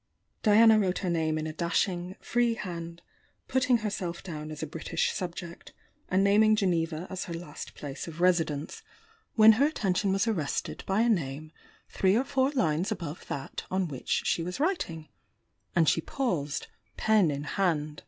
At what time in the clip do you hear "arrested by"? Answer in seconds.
10.27-11.01